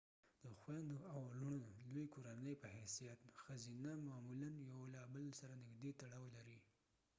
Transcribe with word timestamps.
د 0.43 0.45
خویندو 0.59 0.97
او 1.13 1.21
لونړو 1.39 1.69
لوی 1.91 2.05
کورنۍ 2.13 2.53
په 2.61 2.67
حيثيت 2.75 3.19
ښځینه 3.41 3.91
معمولا 4.07 4.51
یو 4.71 4.81
له 4.93 5.01
بل 5.13 5.25
سره 5.39 5.53
نږدې 5.65 5.91
تړاو 6.01 6.25
لري 6.35 6.57